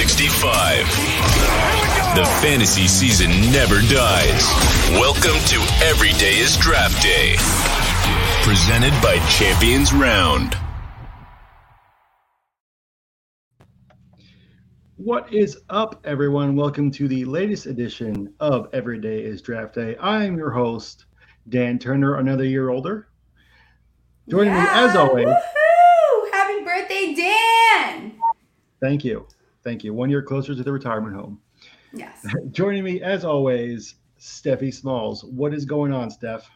[0.00, 2.16] 365.
[2.16, 4.48] The fantasy season never dies.
[4.92, 7.34] Welcome to Every Day is Draft Day.
[8.42, 10.56] Presented by Champions Round.
[14.96, 16.56] What is up, everyone?
[16.56, 19.98] Welcome to the latest edition of Every Day is Draft Day.
[20.00, 21.04] I'm your host,
[21.50, 23.08] Dan Turner, another year older.
[24.30, 26.30] Joining me, as always, Woohoo!
[26.32, 28.14] Happy birthday, Dan!
[28.80, 29.26] thank you.
[29.62, 29.92] Thank you.
[29.94, 31.40] One year closer to the retirement home.
[31.92, 32.24] Yes.
[32.50, 35.24] Joining me, as always, Steffi Smalls.
[35.24, 36.48] What is going on, Steph?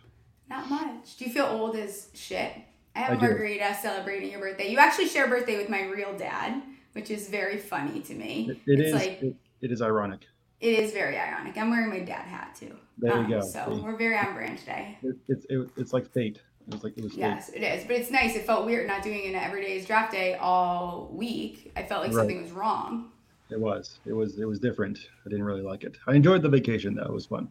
[0.49, 1.17] Not much.
[1.17, 2.53] Do you feel old as shit?
[2.97, 3.27] I have I do.
[3.27, 4.69] margarita celebrating your birthday.
[4.71, 6.63] You actually share a birthday with my real dad,
[6.93, 8.51] which is very funny to me.
[8.67, 8.95] It, it it's is.
[8.95, 10.21] like it, it is ironic.
[10.61, 11.57] it is very ironic.
[11.59, 12.77] I'm wearing my dad hat too.
[12.99, 13.41] There you Um, go.
[13.41, 13.81] So See?
[13.81, 14.97] we're very on brand today.
[15.03, 16.41] It, it's it, it's like fate.
[16.67, 17.15] It was like it was.
[17.15, 17.85] Yes, it is.
[17.85, 18.35] But it's nice.
[18.37, 21.73] It felt weird not doing an everyday's draft day all week.
[21.77, 22.21] I felt like Right.
[22.23, 23.11] something was wrong.
[23.51, 23.99] It was.
[24.07, 24.39] It was.
[24.39, 24.99] It was different.
[25.27, 25.97] I didn't really like it.
[26.07, 27.03] I enjoyed the vacation though.
[27.05, 27.49] It was fun.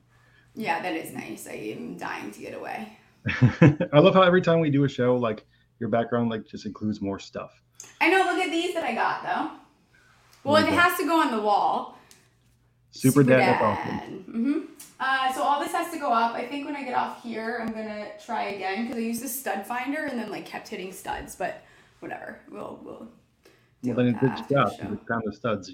[0.55, 1.47] Yeah, that is nice.
[1.47, 2.97] I am dying to get away.
[3.93, 5.45] I love how every time we do a show, like
[5.79, 7.51] your background, like just includes more stuff.
[8.01, 8.17] I know.
[8.23, 9.51] Look at these that I got though.
[10.43, 11.92] Well, it is has to go on the wall.
[12.93, 13.39] Super, dad.
[13.39, 13.99] That's awesome.
[14.29, 14.59] Mm-hmm.
[14.99, 16.33] Uh, so all this has to go up.
[16.35, 19.27] I think when I get off here, I'm gonna try again because I used the
[19.27, 21.35] stud finder and then like kept hitting studs.
[21.35, 21.61] But
[21.99, 23.07] whatever, we'll we'll.
[23.83, 24.77] Well, then it did stuff.
[24.77, 25.21] the show.
[25.27, 25.71] It's studs.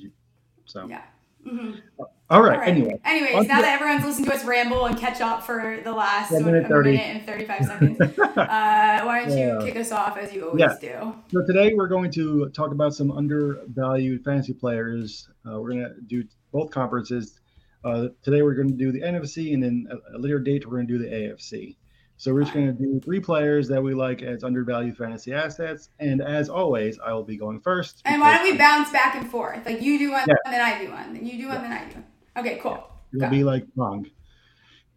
[0.66, 1.02] So, Yeah.
[1.45, 1.80] Mm-hmm.
[2.00, 2.09] all right.
[2.30, 2.67] All right.
[2.67, 6.31] Anyway, Anyways, now that everyone's listened to us ramble and catch up for the last
[6.31, 6.92] One minute 30.
[6.92, 9.59] minute and 35 seconds, uh, why don't you Yeah.
[9.64, 10.75] kick us off as you always Yeah.
[10.81, 11.16] do?
[11.31, 15.30] so today we're going to talk about some undervalued fantasy players.
[15.45, 17.39] Uh, we're going to do both conferences.
[17.83, 20.75] Uh, today we're going to do the NFC, and then a, a later date we're
[20.78, 21.75] going to do the AFC.
[22.17, 25.88] So we're just going to do three players that we like as undervalued fantasy assets.
[26.00, 28.02] And as always, I will be going first.
[28.03, 29.66] And why don't we bounce back and forth?
[29.66, 30.36] Like you do one, Yeah.
[30.52, 32.06] then I do one, then you do one, then I do one.
[32.45, 32.84] Okay, cool.
[33.13, 33.30] It'll Go.
[33.30, 34.06] be like Pong.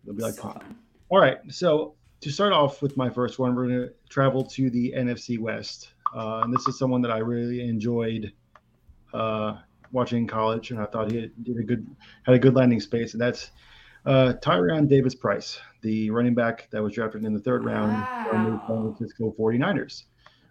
[0.02, 0.52] It'll be like So Pong.
[0.54, 0.76] fun.
[1.10, 1.38] All right.
[1.48, 5.38] So to start off with my first one, we're going to travel to the NFC
[5.38, 5.92] West.
[6.12, 8.32] Uh, and this is someone that I really enjoyed
[9.14, 9.58] uh,
[9.92, 11.86] watching in college, and I thought he had- did a good
[12.24, 13.50] had a good landing space, and that's
[14.04, 18.50] uh, Tyrion Davis Price, the running back that was drafted in the third round from
[18.50, 20.04] the San Francisco 49ers.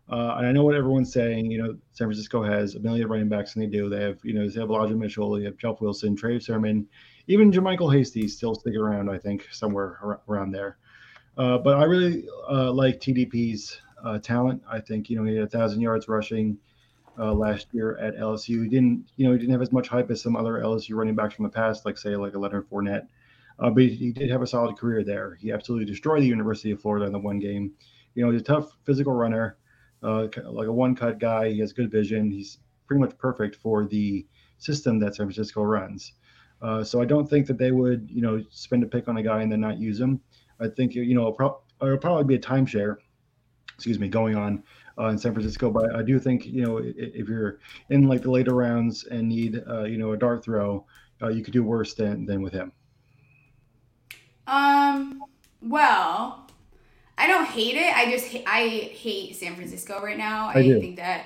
[0.09, 1.52] Uh, and I know what everyone's saying.
[1.52, 3.90] You know, San Francisco has a million running backs, and they do.
[3.90, 6.88] They have, you know, they have Elijah Mitchell, they have Jeff Wilson, Trey Sermon,
[7.28, 9.09] even JaMycal Hasty still sticking around.
[9.09, 10.78] I think somewhere around there.
[11.38, 14.62] Uh, but I really uh, like TDP's uh, talent.
[14.69, 16.58] I think you know he had a thousand yards rushing
[17.20, 18.64] uh, last year at LSU.
[18.64, 21.16] He didn't, you know, he didn't have as much hype as some other LSU running
[21.16, 23.08] backs from the past, like say like a Leonard Fournette.
[23.60, 25.38] Uh, but he, did have a solid career there.
[25.40, 27.74] He absolutely destroyed the University of Florida in the one game.
[28.16, 29.58] You know, he's a tough physical runner,
[30.02, 31.52] uh, like a one-cut guy.
[31.52, 32.32] He has good vision.
[32.32, 32.58] He's
[32.88, 34.26] pretty much perfect for the
[34.58, 36.14] system that San Francisco runs.
[36.62, 39.24] Uh, so I don't think that they would, you know, spend a pick on a
[39.24, 40.22] guy and then not use him.
[40.60, 42.98] I think you know it'll, pro- it'll probably be a timeshare,
[43.74, 44.64] excuse me, going on
[45.02, 45.70] uh, in San Francisco.
[45.72, 49.64] But I do think you know if you're in like the later rounds and need
[49.68, 50.86] uh, you know a dart throw,
[51.22, 52.72] uh, you could do worse than than with him.
[54.48, 55.24] Um.
[55.62, 56.48] Well,
[57.18, 57.96] I don't hate it.
[57.96, 60.48] I just ha- I hate San Francisco right now.
[60.48, 61.26] I, I think that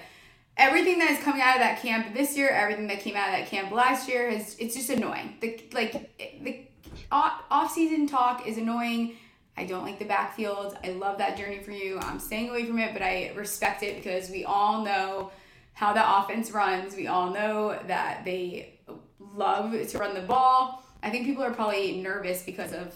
[0.57, 3.36] everything that is coming out of that camp this year, everything that came out of
[3.36, 5.36] that camp last year, has it's just annoying.
[5.42, 6.66] The like the
[7.12, 9.16] off season talk is annoying.
[9.57, 10.77] I don't like the backfield.
[10.83, 11.97] I love that journey for you.
[11.99, 15.31] I'm staying away from it, but I respect it because we all know
[15.73, 16.95] how the offense runs.
[16.95, 18.79] We all know that they
[19.19, 20.83] love to run the ball.
[21.03, 22.94] I think people are probably nervous because of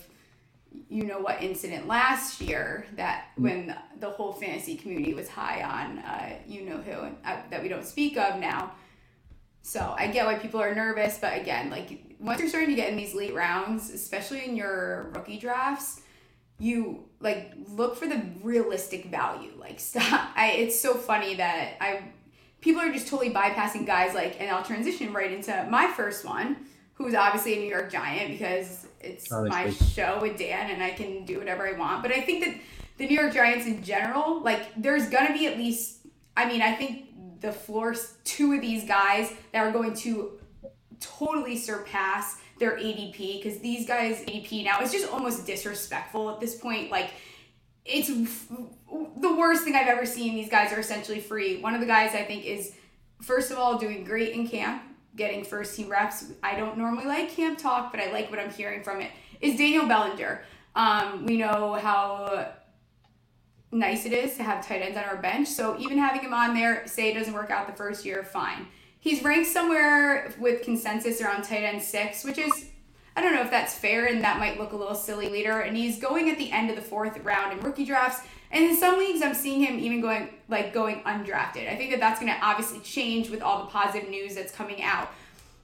[0.88, 5.98] you know what incident last year that when the whole fantasy community was high on
[6.00, 8.72] uh, you know who uh, that we don't speak of now.
[9.62, 12.90] So I get why people are nervous, but again, like once you're starting to get
[12.90, 16.02] in these late rounds, especially in your rookie drafts,
[16.60, 19.52] you like look for the realistic value.
[19.60, 20.30] Like stop.
[20.36, 22.04] I it's so funny that I
[22.62, 26.58] people are just totally bypassing guys like, and I'll transition right into my first one,
[26.94, 30.92] who's obviously a New York Giant because it's Oh, my show with Dan and I
[30.92, 32.02] can do whatever I want.
[32.02, 32.56] But I think that
[32.98, 36.06] the New York Giants in general, like, there's gonna be at least,
[36.36, 37.06] I mean, I think
[37.40, 40.38] the floors, two of these guys that are going to
[41.00, 46.56] totally surpass their ADP because these guys ADP now is just almost disrespectful at this
[46.56, 46.92] point.
[46.92, 47.12] Like
[47.86, 48.48] it's f-
[49.20, 50.36] the worst thing I've ever seen.
[50.36, 51.62] These guys are essentially free.
[51.62, 52.74] One of the guys I think is
[53.22, 54.84] first of all doing great in camp,
[55.16, 56.26] getting first team reps.
[56.44, 59.12] I don't normally like camp talk, but I like what I'm hearing from it.
[59.42, 60.44] Is Daniel Bellinger.
[60.76, 62.54] Um, we know how
[63.72, 65.48] nice it is to have tight ends on our bench.
[65.48, 68.68] So even having him on there, say it doesn't work out the first year, fine.
[69.00, 72.70] He's ranked somewhere with consensus around tight end six, which is
[73.16, 75.60] I don't know if that's fair and that might look a little silly later.
[75.60, 78.26] And he's going at the end of the fourth round in rookie drafts.
[78.52, 81.70] And in some leagues, I'm seeing him even going like going undrafted.
[81.70, 84.82] I think that that's going to obviously change with all the positive news that's coming
[84.82, 85.10] out.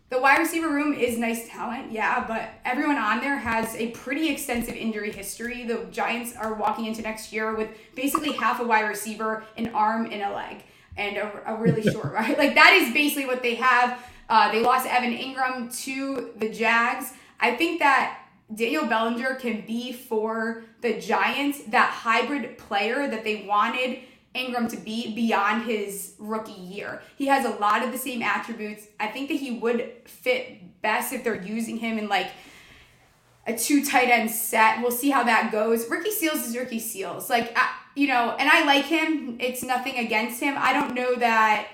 [0.10, 4.30] The wide receiver room is nice talent, yeah, but everyone on there has a pretty
[4.30, 5.66] extensive injury history.
[5.66, 10.06] The Giants are walking into next year with basically half a wide receiver, an arm,
[10.12, 10.64] and a leg,
[10.98, 12.38] and a, a really short right.
[12.38, 14.04] Like that is basically what they have.
[14.28, 17.14] Uh, they lost Evan Engram to the Jags.
[17.40, 18.22] I think that
[18.54, 24.00] Daniel Bellinger can be for the Giants that hybrid player that they wanted
[24.36, 27.02] Engram to be beyond his rookie year.
[27.18, 28.88] He has a lot of the same attributes.
[29.00, 32.28] I think that he would fit best if they're using him in like
[33.48, 34.82] a two tight end set.
[34.82, 35.90] We'll see how that goes.
[35.90, 37.30] Ricky Seals is Ricky Seals.
[37.30, 37.58] Like,
[37.96, 39.38] you know, and I like him.
[39.40, 40.56] It's nothing against him.
[40.58, 41.68] I don't know that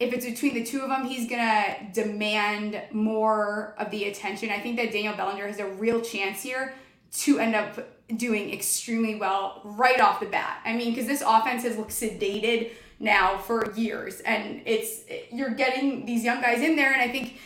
[0.00, 4.50] if it's between the two of them, he's gonna demand more of the attention.
[4.50, 6.74] I think that Daniel Bellinger has a real chance here
[7.12, 10.60] to end up doing extremely well right off the bat.
[10.64, 16.06] I mean, because this offense has looked sedated now for years, and it's you're getting
[16.06, 17.38] these young guys in there, and I think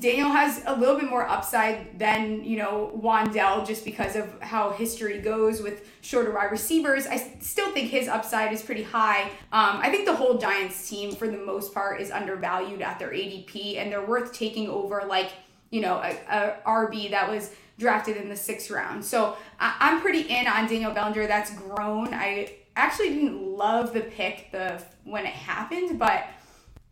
[0.00, 4.72] Daniel has a little bit more upside than, you know, Wan'Dale just because of how
[4.72, 7.06] history goes with shorter wide receivers.
[7.06, 9.22] I still think his upside is pretty high.
[9.52, 13.10] Um, I think the whole Giants team, for the most part, is undervalued at their
[13.10, 15.30] ADP, and they're worth taking over, like,
[15.70, 19.04] you know, a, a RB that was drafted in the sixth round.
[19.04, 21.28] So I, I'm pretty in on Daniel Bellinger.
[21.28, 22.12] That's grown.
[22.12, 26.26] I actually didn't love the pick the when it happened, but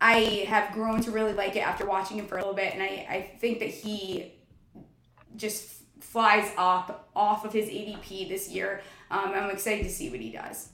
[0.05, 2.83] I have grown to really like it after watching him for a little bit, and
[2.83, 4.33] I, I think that he
[5.35, 8.81] just flies up off of his ADP this year.
[9.09, 10.69] Um, I'm excited to see what he does.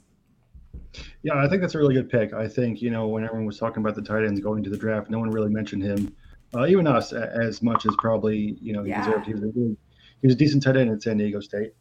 [1.23, 2.33] Yeah, I think that's a really good pick.
[2.33, 4.77] I think you know when everyone was talking about the tight ends going to the
[4.77, 6.13] draft, no one really mentioned him,
[6.53, 9.05] uh, even us, as much as probably you know he yeah.
[9.05, 9.27] deserved.
[9.27, 11.71] He was, a, he was a decent tight end at San Diego State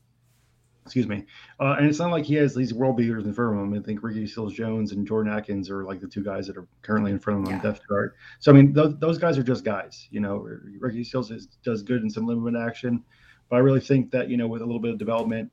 [0.84, 1.24] excuse me.
[1.60, 3.74] Uh, and it's not like he has these world beaters in front of him.
[3.74, 6.66] I think Ricky Seals Jones and Jordan Akins are like the two guys that are
[6.82, 7.56] currently in front of him yeah.
[7.58, 8.16] on depth chart.
[8.38, 10.08] So I mean, those, those guys are just guys.
[10.10, 10.48] You know,
[10.78, 13.04] Ricky Seals is, does good in some limited action,
[13.48, 15.50] but I really think that you know with a little bit of development,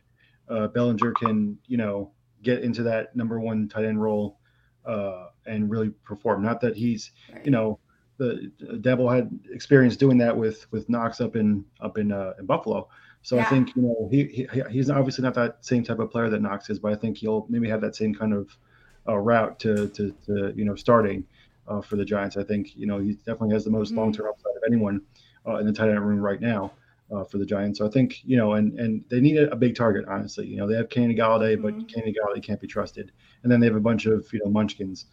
[0.49, 2.11] uh, Bellinger can you know
[2.43, 4.39] get into that number one tight end role
[4.85, 6.41] uh, and really perform.
[6.41, 7.43] Not that he's right.
[7.45, 7.79] you know
[8.17, 8.51] the
[8.81, 12.89] devil had experience doing that with with Knox up in up in uh, in Buffalo.
[13.27, 13.41] So yeah.
[13.41, 16.41] I think you know he, he he's obviously not that same type of player that
[16.41, 18.57] Knox is, but I think he'll maybe have that same kind of
[19.05, 21.25] uh, route to, to to you know starting
[21.67, 22.37] uh, for the Giants.
[22.37, 23.99] I think you know he definitely has the most mm-hmm.
[23.99, 25.01] long term upside of anyone
[25.45, 26.71] uh, in the tight end room right now.
[27.09, 29.55] Uh, for the Giants, so I think you know, and and they need a, a
[29.57, 30.05] big target.
[30.07, 31.79] Honestly, you know, they have Kenny Golladay, mm-hmm.
[31.79, 33.11] but Kenny Golladay can't be trusted,
[33.43, 35.05] and then they have a bunch of you know munchkins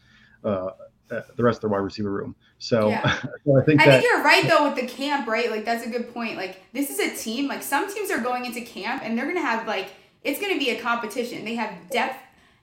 [1.11, 2.35] uh, the rest of the wide receiver room.
[2.59, 3.15] So, yeah.
[3.45, 5.51] so I think I that, think you're right though with the camp, right?
[5.51, 6.37] Like that's a good point.
[6.37, 7.49] Like this is a team.
[7.49, 9.91] Like some teams are going into camp and they're gonna have like
[10.23, 11.45] it's gonna be a competition.
[11.45, 12.19] They have depth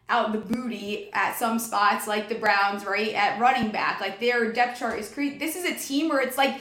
[0.09, 3.13] out the booty at some spots, like the Browns, right?
[3.13, 5.37] At running back, like their depth chart is crazy.
[5.37, 6.59] This is a team where it's like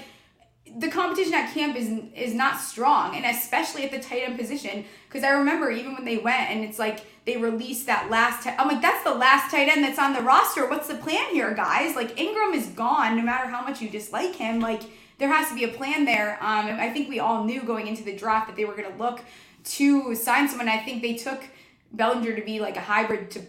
[0.79, 4.85] the competition at camp is is not strong, and especially at the tight end position.
[5.11, 8.47] Because I remember even when they went, and it's like they released that last.
[8.47, 10.71] i I'm like, that's the last tight end that's on the roster.
[10.71, 11.97] What's the plan here, guys?
[11.97, 14.61] Like Engram is gone, no matter how much you dislike him.
[14.61, 14.83] Like
[15.19, 16.39] there has to be a plan there.
[16.41, 18.99] Um, I think we all knew going into the draft that they were going to
[18.99, 19.21] look
[19.65, 20.69] to sign someone.
[20.69, 21.43] I think they took
[21.91, 23.43] Bellinger to be like a hybrid to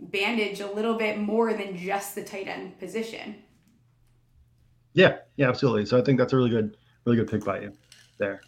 [0.00, 3.36] bandage a little bit more than just the tight end position.
[4.92, 5.86] Yeah, yeah, absolutely.
[5.86, 7.72] So I think that's a really good, really good pick by you
[8.18, 8.40] there.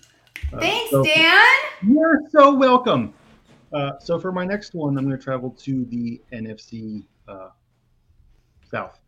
[0.52, 1.45] Uh, Thanks, so Dan.
[1.87, 3.14] You're so welcome.
[3.73, 7.50] Uh, so for my next one, I'm going to travel to the NFC uh,
[8.71, 8.99] South.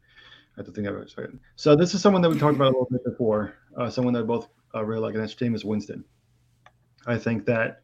[0.57, 1.13] I have to think of it.
[1.57, 3.55] So this is someone that we talked about a little bit before.
[3.77, 6.05] Uh, someone that I both uh, really like, and that's Jameis Winston.
[7.07, 7.83] I think that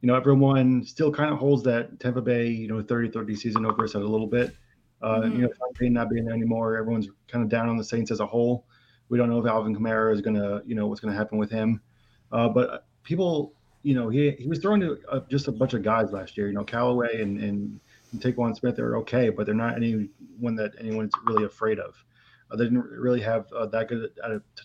[0.00, 3.84] you know everyone still kind of holds that Tampa Bay, you know, 30-30 season over
[3.84, 4.56] us a little bit.
[5.02, 5.36] Uh, mm-hmm.
[5.36, 8.20] You know, Payne not being there anymore, everyone's kind of down on the Saints as
[8.20, 8.66] a whole.
[9.08, 11.38] We don't know if Alvin Kamara is going to, you know, what's going to happen
[11.38, 11.80] with him.
[12.32, 15.82] Uh, but people, you know, he, he was throwing to uh, just a bunch of
[15.82, 16.48] guys last year.
[16.48, 17.80] You know, Callaway and, and,
[18.12, 20.10] and Tre'Quan Smith are okay, but they're not anyone
[20.56, 21.94] that anyone's really afraid of.
[22.50, 24.10] Uh, they didn't really have uh, that good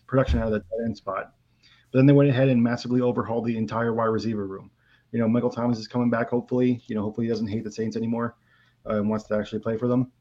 [0.07, 1.33] production out of the tight end spot.
[1.91, 4.71] But then they went ahead and massively overhauled the entire wide receiver room.
[5.11, 6.29] You know, Michael Thomas is coming back.
[6.29, 8.35] Hopefully, you know, hopefully he doesn't hate the Saints anymore
[8.89, 10.11] uh, and wants to actually play for them.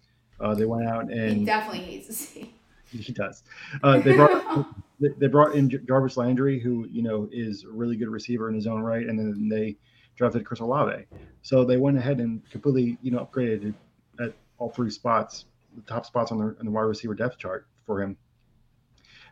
[0.41, 2.51] Uh, they went out and he definitely hates the Saints.
[2.91, 3.45] He does.
[3.85, 4.67] Uh, they brought
[5.01, 8.67] they brought in Jarvis Landry, who you know is a really good receiver in his
[8.67, 9.77] own right, and then they
[10.17, 11.07] drafted Chris Olave.
[11.43, 13.75] So they went ahead and completely you know upgraded
[14.21, 17.67] at all three spots, the top spots on the, on the wide receiver depth chart
[17.87, 18.17] for him.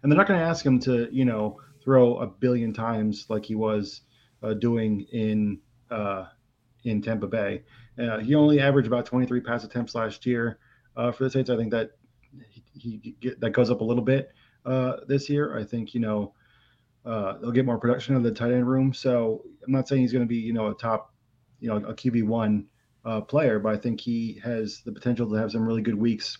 [0.03, 3.45] and they're not going to ask him to, you know, throw a billion times like
[3.45, 4.03] he was
[4.43, 5.59] uh, doing in
[5.91, 6.27] uh,
[6.85, 7.63] in Tampa Bay.
[7.99, 10.59] Uh, he only averaged about 23 pass attempts last year
[10.97, 11.51] uh, for the Saints.
[11.51, 11.93] I think that
[12.49, 14.33] he, he get, that goes up a little bit
[14.69, 15.59] uh, this year.
[15.59, 16.35] I think you know
[17.05, 18.93] uh, they'll get more production of the tight end room.
[18.93, 21.15] So I'm not saying he's going to be you know a top
[21.61, 22.67] you know a QB one
[23.05, 26.39] uh, player, but I think he has the potential to have some really good weeks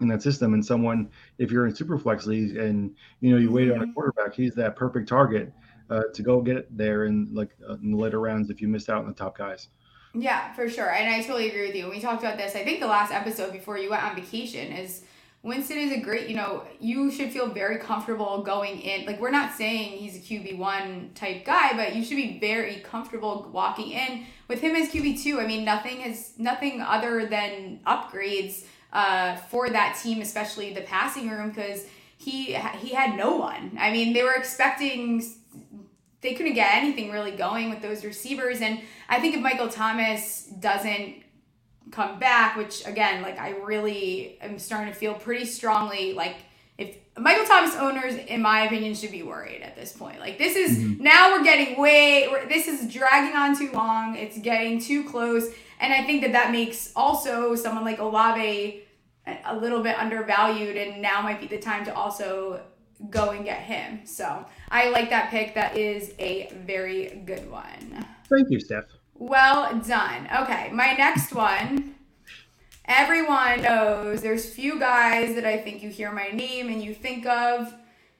[0.00, 0.54] in that system.
[0.54, 3.80] And someone, if you're in super flex leagues and you know you wait on a
[3.82, 3.92] mm-hmm.
[3.92, 5.52] quarterback, he's that perfect target
[5.90, 8.88] uh, to go get there in like uh, in the later rounds if you missed
[8.88, 9.68] out on the top guys.
[10.14, 11.84] Yeah, for sure, and I totally agree with you.
[11.84, 14.70] When we talked about this, I think the last episode before you went on vacation
[14.70, 15.04] is
[15.44, 19.04] Winston is a great, you know, you should feel very comfortable going in.
[19.06, 23.50] Like, we're not saying he's a QB1 type guy, but you should be very comfortable
[23.52, 25.42] walking in with him as QB2.
[25.42, 31.28] I mean, nothing is nothing other than upgrades uh, for that team, especially the passing
[31.28, 31.86] room, because
[32.18, 33.76] he he had no one.
[33.80, 35.24] I mean, they were expecting
[36.20, 40.44] they couldn't get anything really going with those receivers, and I think if Michael Thomas
[40.60, 41.21] doesn't
[41.90, 46.36] come back, which again, like I really am starting to feel pretty strongly like
[46.78, 50.18] if Michael Thomas owners, in my opinion, should be worried at this point.
[50.20, 51.02] Like this is mm-hmm.
[51.02, 54.16] now we're getting way, this is dragging on too long.
[54.16, 58.84] It's getting too close, and I think that that makes also someone like Olave
[59.44, 62.60] a little bit undervalued, and now might be the time to also
[63.10, 64.06] go and get him.
[64.06, 65.54] So I like that pick.
[65.54, 68.06] That is a very good one.
[68.28, 68.84] Thank you, Steph.
[69.22, 70.28] Well done.
[70.40, 71.94] Okay, my next one.
[72.86, 77.24] Everyone knows there's few guys that I think you hear my name and you think
[77.24, 77.72] of.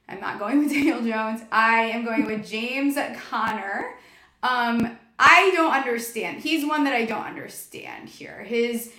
[0.08, 1.40] I'm not going with Daniel Jones.
[1.50, 2.96] I am going with James
[3.28, 3.96] Conner.
[4.44, 6.40] Um, I don't understand.
[6.40, 8.44] He's one that I don't understand here.
[8.44, 8.92] His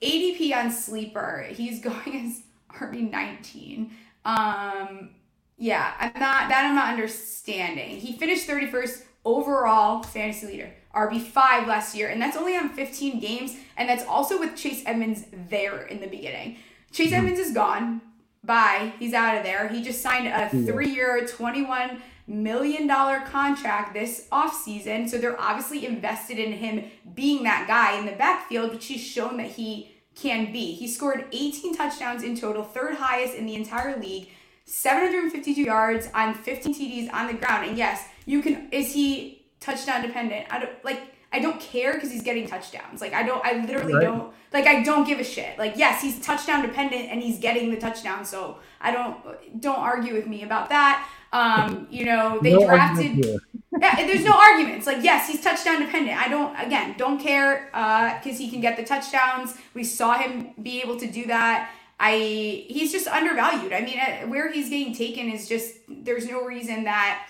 [0.00, 2.40] ADP on Sleeper, he's going as
[2.74, 3.90] RB19.
[4.24, 5.10] Um,
[5.58, 8.00] yeah, I'm not that I'm not understanding.
[8.00, 10.72] He finished 31st overall fantasy leader.
[10.94, 15.24] RB5 last year, and that's only on 15 games, and that's also with Chase Edmonds
[15.48, 16.56] there in the beginning.
[16.92, 17.16] Chase mm-hmm.
[17.16, 18.00] Edmonds is gone.
[18.44, 18.92] Bye.
[18.98, 19.68] He's out of there.
[19.68, 25.08] He just signed a three year, $21 million contract this offseason.
[25.08, 26.84] So they're obviously invested in him
[27.14, 30.74] being that guy in the backfield, which he's shown that he can be.
[30.74, 34.28] He scored 18 touchdowns in total, third highest in the entire league,
[34.64, 37.68] 752 yards on 15 TDs on the ground.
[37.68, 40.46] And yes, you can, is he touchdown dependent.
[40.50, 41.00] I don't like
[41.32, 43.00] I don't care because he's getting touchdowns.
[43.00, 44.04] Like I don't I literally right.
[44.04, 45.58] don't like I don't give a shit.
[45.58, 48.24] Like yes, he's touchdown dependent and he's getting the touchdown.
[48.24, 51.08] So I don't don't argue with me about that.
[51.32, 53.40] Um, you know, they no drafted
[53.80, 54.86] Yeah, there's no arguments.
[54.86, 56.20] Like yes, he's touchdown dependent.
[56.20, 59.56] I don't again, don't care uh cuz he can get the touchdowns.
[59.72, 61.70] We saw him be able to do that.
[61.98, 63.72] I he's just undervalued.
[63.72, 67.26] I mean, uh, where he's getting taken is just there's no reason that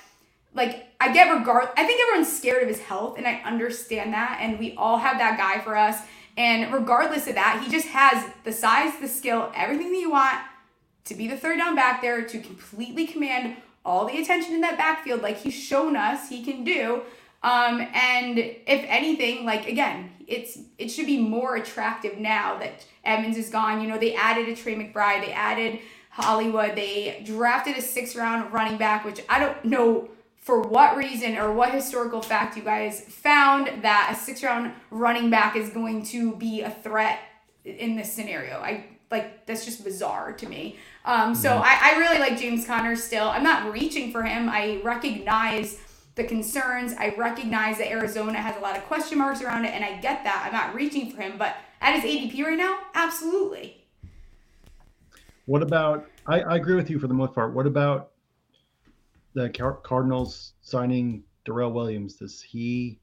[0.54, 4.38] like I get regard I think everyone's scared of his health and I understand that
[4.40, 6.00] and we all have that guy for us
[6.37, 10.38] and regardless of that he just has the size the skill everything that you want
[11.04, 14.78] to be the third down back there to completely command all the attention in that
[14.78, 17.02] backfield like he's shown us he can do.
[17.42, 23.37] Um and if anything like again it's it should be more attractive now that Evans
[23.37, 23.82] is gone.
[23.82, 25.80] You know they added a Trey McBride they added
[26.11, 30.09] Hollywood they drafted a six round running back which I don't know
[30.42, 35.30] for what reason or what historical fact you guys found that a six round running
[35.30, 37.20] back is going to be a threat
[37.64, 38.56] in this scenario.
[38.56, 40.76] I like that's just bizarre to me.
[41.04, 41.62] Um, so mm-hmm.
[41.62, 43.28] I, I really like James Conner still.
[43.28, 44.49] I'm not reaching for him.
[44.49, 45.78] I recognize
[46.16, 46.92] the concerns.
[46.99, 50.25] I recognize that Arizona has a lot of question marks around it, and I get
[50.25, 50.44] that.
[50.46, 53.84] I'm not reaching for him, but at his ADP right now, absolutely.
[55.46, 56.08] What about?
[56.26, 57.52] I, I agree with you for the most part.
[57.52, 58.12] What about
[59.34, 59.48] the
[59.82, 62.98] Cardinals signing Darrel Williams, does he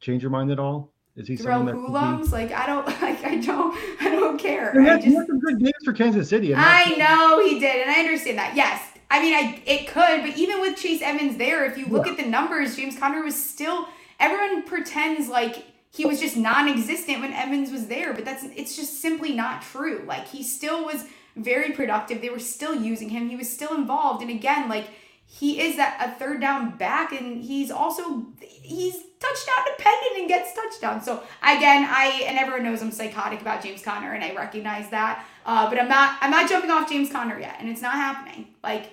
[0.00, 0.92] change your mind at all?
[1.16, 2.32] Is he Darrel Williams?
[2.32, 4.72] Like I don't, like I don't, I don't care.
[4.80, 6.54] He had, just, he had some good games for Kansas City.
[6.54, 8.54] I know he did, and I understand that.
[8.54, 8.80] Yes,
[9.10, 12.12] I mean, I it could, but even with Chase Evans there, if you look yeah.
[12.12, 13.88] at the numbers, James Conner was still.
[14.20, 19.00] Everyone pretends like he was just non-existent when Evans was there, but that's it's just
[19.00, 20.04] simply not true.
[20.06, 21.04] Like he still was
[21.38, 22.20] very productive.
[22.20, 23.28] They were still using him.
[23.28, 24.22] He was still involved.
[24.22, 24.88] And again, like
[25.30, 30.54] he is that a third down back and he's also he's touchdown dependent and gets
[30.54, 31.04] touchdowns.
[31.04, 35.26] So again, I and everyone knows I'm psychotic about James Conner and I recognize that.
[35.44, 38.48] Uh, but I'm not I'm not jumping off James Conner yet and it's not happening.
[38.62, 38.90] Like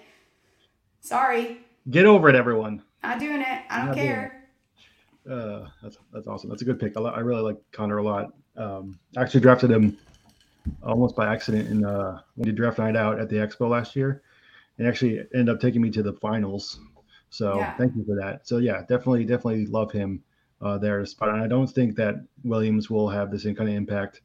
[1.00, 1.60] sorry.
[1.90, 2.84] Get over it everyone.
[3.02, 3.62] Not doing it.
[3.70, 4.50] I don't not care.
[5.30, 6.50] Uh, that's that's awesome.
[6.50, 6.98] That's a good pick.
[6.98, 8.34] I, I really like Conner a lot.
[8.58, 9.98] Um, I actually drafted him
[10.84, 14.22] almost by accident in uh, when did draft night out at the expo last year,
[14.78, 16.80] and actually ended up taking me to the finals.
[17.30, 17.76] So yeah.
[17.78, 18.48] thank you for that.
[18.48, 20.24] So yeah, definitely, definitely love him
[20.62, 21.30] uh, there spot.
[21.30, 24.22] And I don't think that Williams will have the same kind of impact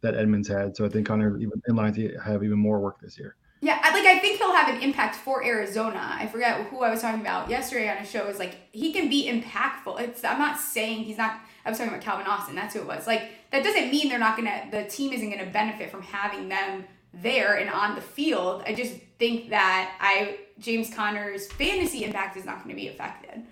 [0.00, 0.76] that Edmonds had.
[0.76, 3.36] So I think Conner even in line to have even more work this year.
[3.62, 6.16] Yeah, like I think he'll have an impact for Arizona.
[6.18, 8.26] I forget who I was talking about yesterday on a show.
[8.26, 10.00] Is like he can be impactful.
[10.00, 11.40] It's I'm not saying he's not.
[11.64, 12.54] I was talking about Calvin Austin.
[12.54, 13.06] That's who it was.
[13.06, 14.68] Like that doesn't mean they're not gonna.
[14.70, 18.62] The team isn't gonna benefit from having them there and on the field.
[18.66, 23.42] I just think that I James Conner's fantasy impact is not going to be affected.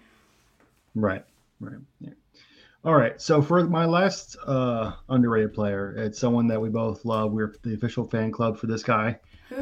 [0.95, 1.25] Right.
[1.61, 1.79] Right.
[2.00, 2.11] Yeah.
[2.85, 3.21] All right.
[3.21, 7.33] So for my last uh, underrated player, it's someone that we both love.
[7.33, 9.19] We're the official fan club for this guy.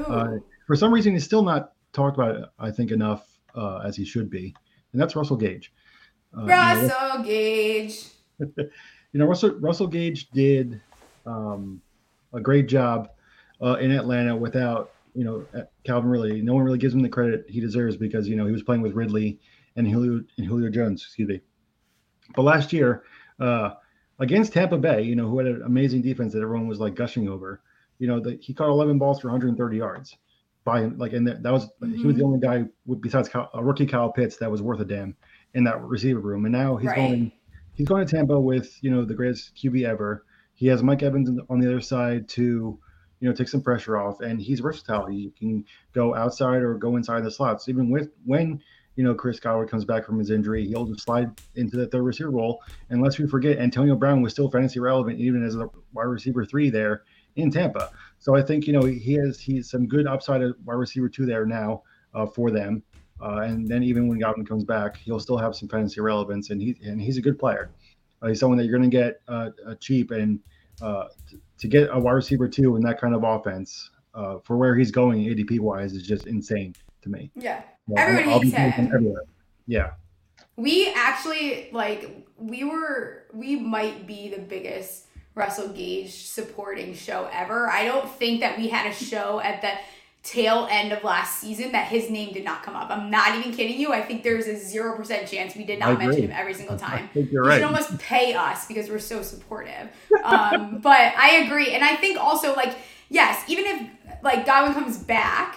[0.07, 4.05] Uh, for some reason, he's still not talked about, I think, enough uh, as he
[4.05, 4.55] should be,
[4.93, 5.73] and that's Russell Gage.
[6.37, 8.07] Uh, Russell you know, Gage.
[8.57, 8.71] you
[9.15, 10.81] know, Russell Russell Gage did
[11.25, 11.81] um,
[12.33, 13.11] a great job
[13.63, 15.45] uh, in Atlanta without you know
[15.85, 16.43] Calvin Ridley.
[16.43, 18.83] No one really gives him the credit he deserves because you know he was playing
[18.83, 19.39] with Ridley
[19.77, 21.03] and Julio and Julio Jones.
[21.03, 21.41] Excuse me.
[22.35, 23.05] But last year,
[23.41, 23.71] uh,
[24.19, 27.29] against Tampa Bay, you know, who had an amazing defense that everyone was like gushing
[27.29, 27.61] over,
[27.99, 30.17] you know, the, he caught 11 balls for 130 yards
[30.65, 30.99] by him.
[30.99, 31.95] Like, and that, that was, mm-hmm.
[31.95, 32.65] he was the only guy
[33.01, 35.17] besides Kyle, a rookie Kyle Pitts that was worth a damn
[35.55, 36.45] in that receiver room.
[36.45, 36.97] And now he's right.
[36.97, 37.33] going,
[37.77, 40.25] he's going to Tampa with, you know, the greatest QB ever.
[40.55, 42.79] He has Mike Evans on the other side to,
[43.21, 45.07] you know, take some pressure off, and he's versatile.
[45.07, 47.69] He can go outside or go inside the slots.
[47.69, 48.63] Even with when
[48.97, 52.03] you know, Chris Godwin comes back from his injury, he'll just slide into the third
[52.03, 52.63] receiver role.
[52.89, 56.45] And let's we forget, Antonio Brown was still fantasy relevant even as a wide receiver
[56.47, 57.03] three there
[57.37, 57.91] in Tampa.
[58.19, 61.27] So I think you know he has he's some good upside at wide receiver two
[61.27, 61.83] there now
[62.15, 62.83] uh, for them.
[63.21, 66.61] Uh, and then even when Godwin comes back, he'll still have some fantasy relevance, and
[66.61, 67.71] he and he's a good player.
[68.23, 70.39] Uh, he's someone that you're going to get uh, cheap, and
[70.83, 74.57] uh, t- to get a wide receiver too in that kind of offense uh, for
[74.57, 77.31] where he's going ADP wise is just insane to me.
[77.35, 77.63] Yeah,
[77.97, 78.87] Everybody I'll hates him.
[78.87, 79.23] Everywhere.
[79.67, 79.93] Yeah.
[80.57, 87.69] We actually like we were we might be the biggest Russell Gage supporting show ever.
[87.69, 89.73] I don't think that we had a show at the
[90.27, 92.91] tail end of last season that his name did not come up.
[92.91, 93.93] I'm not even kidding you.
[93.93, 97.09] I think there's a zero percent chance we did not mention him every single time.
[97.15, 97.55] I you right.
[97.55, 99.89] should almost pay us because we're so supportive.
[100.25, 102.75] Um, but I agree, and I think also like
[103.11, 105.57] yes, even if like Godwin comes back,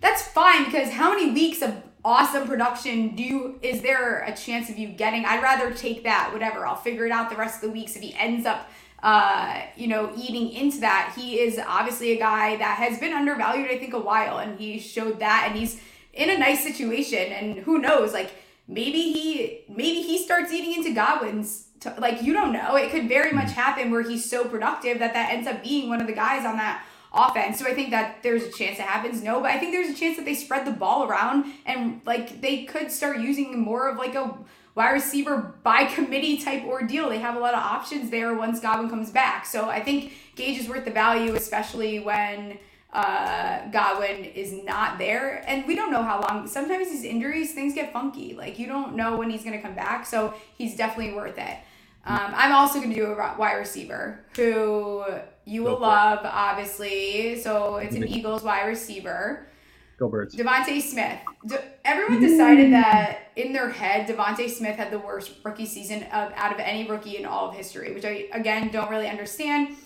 [0.00, 4.70] that's fine because how many weeks of awesome production do you is there a chance
[4.70, 7.60] of you getting i'd rather take that whatever i'll figure it out the rest of
[7.60, 8.70] the weeks if he ends up
[9.02, 13.70] uh, you know eating into that he is obviously a guy that has been undervalued
[13.70, 15.80] i think a while and he showed that and he's
[16.12, 18.32] in a nice situation and who knows like
[18.68, 23.08] maybe he maybe he starts eating into godwin's t- like you don't know it could
[23.08, 26.12] very much happen where he's so productive that that ends up being one of the
[26.12, 27.58] guys on that offense.
[27.58, 29.22] So I think that there's a chance it happens.
[29.22, 32.40] No, but I think there's a chance that they spread the ball around and like
[32.40, 34.36] they could start using more of like a
[34.74, 37.08] wide receiver by committee type ordeal.
[37.08, 39.46] They have a lot of options there once Godwin comes back.
[39.46, 42.58] So I think Gage is worth the value, especially when
[42.92, 45.44] uh, Godwin is not there.
[45.46, 46.46] And we don't know how long.
[46.46, 48.34] Sometimes these injuries, things get funky.
[48.34, 50.06] Like you don't know when he's going to come back.
[50.06, 51.58] So he's definitely worth it.
[52.06, 55.04] Um, I'm also going to do a wide receiver who
[55.44, 57.40] you will love, obviously.
[57.40, 59.46] So it's an Eagles wide receiver.
[60.00, 60.34] Go Birds.
[60.34, 61.18] DeVonta Smith.
[61.46, 66.32] De- everyone decided that in their head, DeVonta Smith had the worst rookie season of
[66.34, 69.76] out of any rookie in all of history, which I again don't really understand.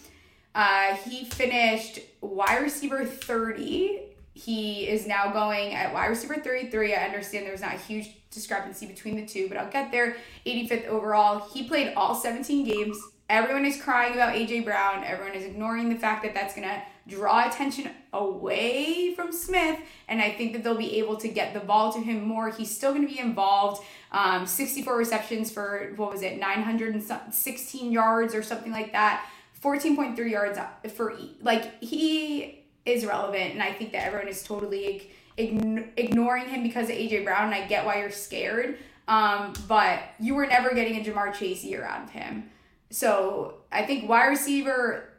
[0.55, 4.03] Uh, he finished wide receiver 30.
[4.35, 6.95] He is now going at wide receiver 33.
[6.95, 10.17] I understand there's not a huge discrepancy between the two, but I'll get there.
[10.47, 11.49] 85th overall.
[11.53, 12.97] He played all 17 games.
[13.29, 15.03] Everyone is crying about AJ Brown.
[15.03, 19.79] Everyone is ignoring the fact that that's going to draw attention away from Smith.
[20.09, 22.51] And I think that they'll be able to get the ball to him more.
[22.51, 23.83] He's still going to be involved.
[24.13, 29.27] Um, 64 receptions for, what was it, 916 yards or something like that.
[29.63, 30.59] 14.3 yards
[30.95, 33.55] for, like, he is relevant.
[33.55, 37.53] And I think that everyone is totally ign- ignoring him because of AJ Brown.
[37.53, 38.77] And I get why you're scared.
[39.09, 42.51] Um, but you were never getting a Ja'Marr Chase year out of him.
[42.95, 45.15] So I think wide receiver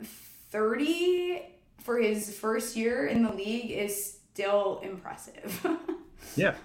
[0.50, 1.42] 30
[1.82, 5.68] for his first year in the league is still impressive.
[6.38, 6.56] yeah.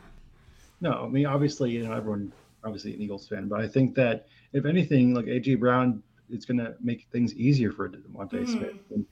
[0.81, 4.29] No, I mean, obviously, you know, everyone obviously an Eagles fan, but I think that
[4.53, 8.49] if anything, like AJ Brown, it's going to make things easier for DeVonta mm.
[8.49, 8.77] Smith.
[8.94, 9.05] And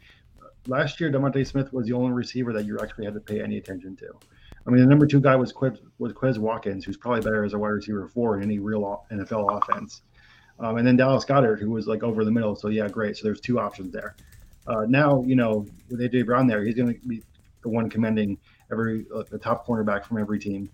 [0.68, 3.56] last year, DeVonta Smith was the only receiver that you actually had to pay any
[3.56, 4.06] attention to.
[4.68, 7.54] I mean, the number two guy was Quez, was Quez Watkins, who's probably better as
[7.54, 10.02] a wide receiver four in any real NFL offense.
[10.60, 12.56] Um, and then Dallas Goedert, who was like over the middle.
[12.56, 13.16] So yeah, great.
[13.16, 14.16] So there's two options there.
[14.66, 17.22] Uh, now, you know, with AJ Brown there, he's going to be
[17.62, 18.38] the one commending
[18.70, 20.70] every uh, the top cornerback from every team.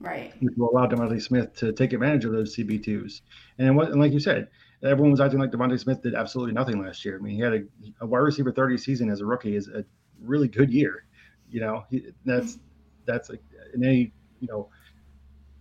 [0.00, 0.32] Right.
[0.40, 3.20] Which will allow DeVonta Smith to take advantage of those CB2s.
[3.58, 4.48] And, what, and like you said,
[4.82, 7.16] everyone was acting like DeVonta Smith did absolutely nothing last year.
[7.16, 7.62] I mean, he had a,
[8.00, 9.84] a wide receiver 30 season as a rookie is a
[10.20, 11.04] really good year.
[11.48, 12.58] You know, he, that's
[13.04, 13.42] that's like
[13.74, 14.68] in any you know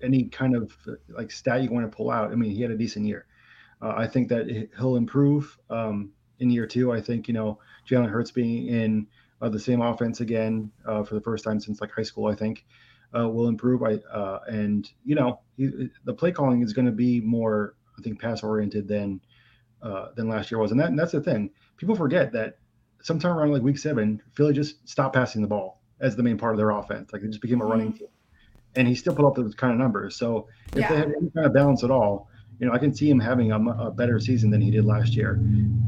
[0.02, 0.72] any kind of
[1.10, 2.32] like stat you want to pull out.
[2.32, 3.26] I mean, he had a decent year.
[3.82, 6.92] Uh, I think that he'll improve um, in year two.
[6.92, 9.08] I think you know Jalen Hurts being in
[9.42, 12.28] uh, the same offense again uh, for the first time since like high school.
[12.28, 12.66] I think
[13.18, 13.84] uh, will improve.
[13.84, 18.02] I uh, and you know he, the play calling is going to be more I
[18.02, 19.22] think pass oriented than
[19.82, 21.50] uh, than last year was, and, that, and that's the thing.
[21.78, 22.58] People forget that
[23.02, 26.54] sometime around like week seven, Philly just stopped passing the ball as the main part
[26.54, 27.12] of their offense.
[27.12, 27.98] Like it just became a running mm-hmm.
[27.98, 28.08] team,
[28.76, 30.16] and he still put up those kind of numbers.
[30.16, 30.90] So if yeah.
[30.90, 32.30] they have any kind of balance at all,
[32.62, 35.16] you know, I can see him having a, a better season than he did last
[35.16, 35.42] year.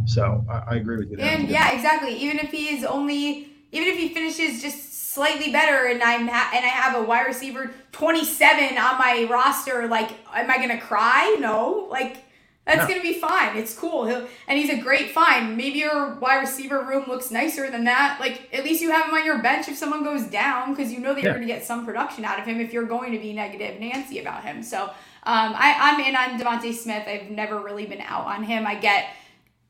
[0.06, 1.18] So I, I agree with you.
[1.20, 2.16] And yeah, exactly.
[2.18, 6.52] Even if he is only, even if he finishes just slightly better, and I'm ha-
[6.52, 11.38] and I have a wide receiver 27 on my roster, like, am I gonna cry?
[11.40, 12.18] No, like
[12.66, 12.88] that's no.
[12.88, 13.56] gonna be fine.
[13.56, 14.08] It's cool.
[14.08, 15.56] He'll, and he's a great find.
[15.56, 18.18] Maybe your wide receiver room looks nicer than that.
[18.20, 21.00] Like at least you have him on your bench if someone goes down, because you
[21.00, 21.26] know that yeah.
[21.26, 24.18] you're gonna get some production out of him if you're going to be negative Nancy
[24.18, 24.64] about him.
[24.64, 24.90] So
[25.26, 27.08] um, I, I'm in on DeVonta Smith.
[27.08, 28.68] I've never really been out on him.
[28.68, 29.08] I get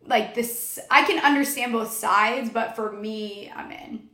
[0.06, 0.80] like this.
[0.89, 4.10] I can understand both sides, but for me, I'm in.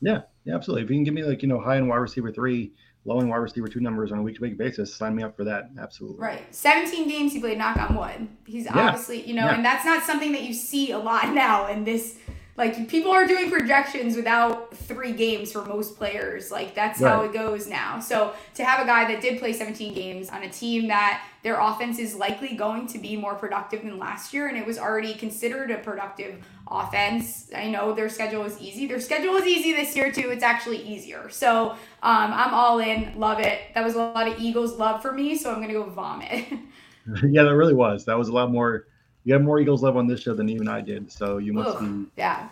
[0.00, 0.84] Yeah, yeah, absolutely.
[0.84, 2.72] If you can give me like you know high end wide receiver three
[3.04, 5.36] low end wide receiver two numbers on a week to week basis, sign me up
[5.36, 5.70] for that.
[5.78, 6.18] Absolutely.
[6.18, 6.54] Right.
[6.54, 8.28] 17 games he played, knock on wood.
[8.46, 8.78] He's yeah.
[8.78, 9.54] obviously, you know, yeah.
[9.54, 12.18] and that's not something that you see a lot now in this.
[12.60, 16.50] Like, people are doing projections without three games for most players.
[16.50, 17.10] Like, that's right.
[17.10, 18.00] how it goes now.
[18.00, 21.58] So, to have a guy that did play 17 games on a team that their
[21.58, 25.14] offense is likely going to be more productive than last year, and it was already
[25.14, 27.50] considered a productive offense.
[27.56, 28.86] I know their schedule was easy.
[28.86, 30.28] Their schedule was easy this year too.
[30.28, 31.30] It's actually easier.
[31.30, 33.18] So um, I'm all in.
[33.18, 33.58] Love it.
[33.74, 35.34] That was a lot of Eagles love for me.
[35.34, 36.44] So I'm gonna go vomit.
[37.24, 38.04] yeah, that really was.
[38.04, 38.86] That was a lot more.
[39.24, 41.10] You have more Eagles love on this show than even I did.
[41.12, 42.48] So you must be yeah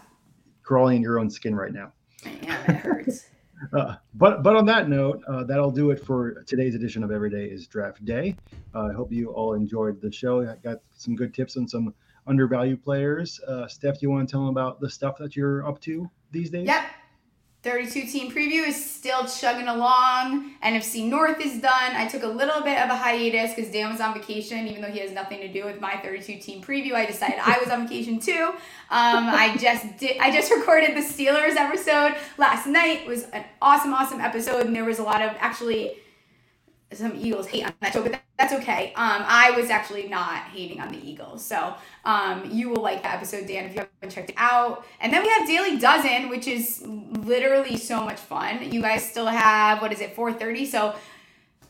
[0.62, 1.92] crawling in your own skin right now.
[2.42, 3.26] Yeah, it hurts.
[3.72, 7.28] Uh, but but on that note, uh, that'll do it for today's edition of Every
[7.28, 8.36] Day is Draft Day.
[8.72, 10.48] Uh, I hope you all enjoyed the show.
[10.48, 11.92] I got some good tips on some
[12.28, 13.40] undervalued players.
[13.48, 16.08] Uh, Steph, do you want to tell them about the stuff that you're up to
[16.30, 16.68] these days?
[16.68, 16.82] Yep.
[17.64, 20.52] 32 team preview is still chugging along.
[20.62, 21.96] NFC North is done.
[21.96, 24.90] I took a little bit of a hiatus because Dan was on vacation, even though
[24.90, 26.94] he has nothing to do with my 32 team preview.
[26.94, 28.52] I decided I was on vacation too.
[28.90, 30.18] Um, I just did.
[30.18, 33.00] I just recorded the Steelers episode last night.
[33.02, 35.94] It was an awesome, awesome episode, and there was a lot of actually
[36.92, 38.92] some Eagles hate on that show, but that's okay.
[38.94, 41.74] Um, I was actually not hating on the Eagles, so
[42.04, 44.86] um, you will like that episode, Dan, if you haven't checked it out.
[45.00, 48.70] And then we have Daily Dozen, which is literally so much fun.
[48.70, 50.66] You guys still have what is it, four thirty?
[50.66, 50.94] So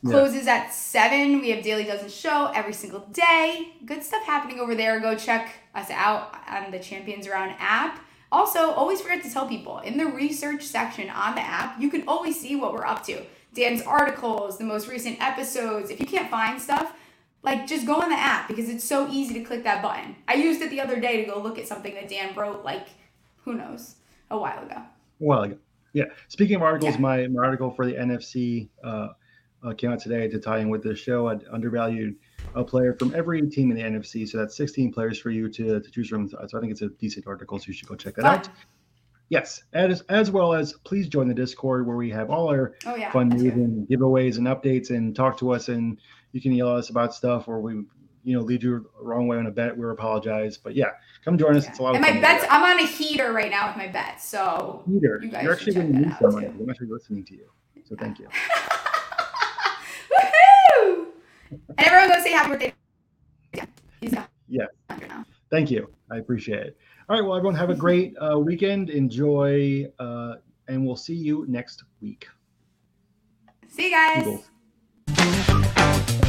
[0.05, 0.57] closes yeah.
[0.57, 1.41] at seven.
[1.41, 3.73] We have Daily Dozen show every single day.
[3.87, 5.01] Good stuff happening over there.
[5.01, 8.05] Go check us out on the Champions Round app.
[8.31, 12.07] Also, always forget to tell people in the research section on the app, you can
[12.07, 13.25] always see what we're up to.
[13.55, 15.91] Dan's articles, the most recent episodes.
[15.91, 16.95] If you can't find stuff,
[17.43, 20.17] like just go on the app because it's so easy to click that button.
[20.27, 22.89] I used it the other day to go look at something that Dan wrote like
[23.37, 23.97] who knows
[24.31, 24.77] a while ago.
[24.77, 25.59] A while ago.
[25.93, 26.05] Yeah.
[26.29, 27.01] Speaking of articles, yeah.
[27.01, 29.09] my, my article for the NFC uh,
[29.65, 31.29] uh, came out today to tie in with the show.
[31.29, 32.17] I undervalued
[32.55, 34.29] a player from every team in the NFC.
[34.29, 36.29] So that's 16 players for you to, to choose from.
[36.29, 37.59] So I think it's a decent article.
[37.59, 38.39] So you should go check that Fun.
[38.39, 38.49] out.
[39.31, 42.95] Yes, as as well as please join the Discord where we have all our oh,
[42.95, 45.99] yeah, fun news and giveaways and updates and talk to us and
[46.33, 47.85] you can yell at us about stuff or we
[48.25, 49.77] you know lead you the wrong way on a bet.
[49.77, 50.91] We apologize, but yeah,
[51.25, 51.65] come join us.
[51.65, 51.71] Yeah.
[51.71, 52.47] It's a lot and my bets.
[52.51, 55.21] I'm on a heater right now with my bets, so heater.
[55.23, 56.45] You are actually going to meet someone.
[56.45, 57.51] I'm actually listening to you,
[57.85, 58.29] so thank you.
[60.13, 61.07] Woohoo!
[61.51, 62.75] And everyone go say happy birthday.
[63.55, 63.67] Yeah,
[64.01, 64.15] he's
[64.49, 64.67] yeah.
[65.51, 65.89] Thank you.
[66.11, 66.77] I appreciate it.
[67.11, 67.25] All right.
[67.27, 68.91] Well, everyone, have a great uh, weekend.
[68.91, 70.35] Enjoy, uh,
[70.69, 72.29] and we'll see you next week.
[73.67, 74.43] See you
[75.07, 76.28] guys.